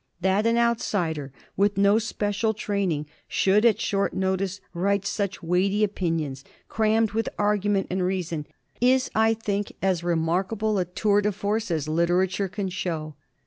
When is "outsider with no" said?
0.57-1.99